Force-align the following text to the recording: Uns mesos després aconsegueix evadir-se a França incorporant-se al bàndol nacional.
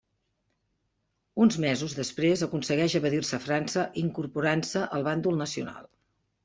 Uns 1.45 1.57
mesos 1.65 1.93
després 1.99 2.45
aconsegueix 2.47 2.97
evadir-se 3.01 3.39
a 3.41 3.45
França 3.47 3.87
incorporant-se 4.07 4.87
al 4.99 5.11
bàndol 5.11 5.41
nacional. 5.45 5.91